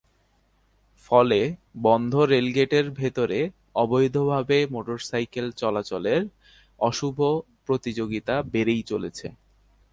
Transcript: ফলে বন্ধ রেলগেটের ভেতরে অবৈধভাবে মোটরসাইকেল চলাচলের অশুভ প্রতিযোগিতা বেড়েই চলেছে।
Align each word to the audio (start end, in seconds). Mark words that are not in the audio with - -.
ফলে 0.99 1.39
বন্ধ 1.77 2.13
রেলগেটের 2.31 2.85
ভেতরে 2.91 3.39
অবৈধভাবে 3.75 4.57
মোটরসাইকেল 4.71 5.47
চলাচলের 5.51 6.21
অশুভ 6.79 7.17
প্রতিযোগিতা 7.65 8.35
বেড়েই 8.53 8.81
চলেছে। 8.83 9.27